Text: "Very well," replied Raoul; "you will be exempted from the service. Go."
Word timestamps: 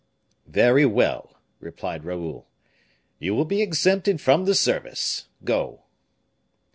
"Very 0.47 0.83
well," 0.83 1.35
replied 1.59 2.05
Raoul; 2.05 2.47
"you 3.19 3.35
will 3.35 3.45
be 3.45 3.61
exempted 3.61 4.19
from 4.19 4.45
the 4.45 4.55
service. 4.55 5.27
Go." 5.43 5.83